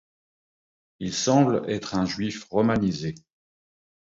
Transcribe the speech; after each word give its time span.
Il 0.99 1.13
semble 1.13 1.61
être 1.69 1.93
un 1.93 2.07
Juif 2.07 2.45
romanisé. 2.45 3.13